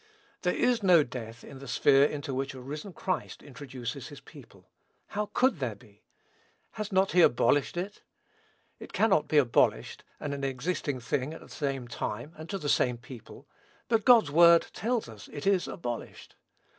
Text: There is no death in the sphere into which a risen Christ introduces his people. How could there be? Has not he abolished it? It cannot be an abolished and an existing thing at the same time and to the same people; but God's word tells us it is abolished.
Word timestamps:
There 0.41 0.55
is 0.55 0.81
no 0.81 1.03
death 1.03 1.43
in 1.43 1.59
the 1.59 1.67
sphere 1.67 2.05
into 2.05 2.33
which 2.33 2.55
a 2.55 2.59
risen 2.59 2.91
Christ 2.91 3.43
introduces 3.43 4.07
his 4.07 4.19
people. 4.19 4.67
How 5.09 5.29
could 5.35 5.59
there 5.59 5.75
be? 5.75 6.01
Has 6.71 6.91
not 6.91 7.11
he 7.11 7.21
abolished 7.21 7.77
it? 7.77 8.01
It 8.79 8.93
cannot 8.93 9.27
be 9.27 9.37
an 9.37 9.43
abolished 9.43 10.03
and 10.19 10.33
an 10.33 10.43
existing 10.43 11.01
thing 11.01 11.35
at 11.35 11.39
the 11.41 11.49
same 11.49 11.87
time 11.87 12.33
and 12.35 12.49
to 12.49 12.57
the 12.57 12.67
same 12.67 12.97
people; 12.97 13.47
but 13.89 14.03
God's 14.03 14.31
word 14.31 14.65
tells 14.73 15.07
us 15.07 15.29
it 15.31 15.45
is 15.45 15.67
abolished. 15.67 16.33